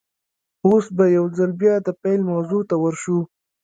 [0.67, 3.19] اوس به يوځل بيا د پيل موضوع ته ور شو.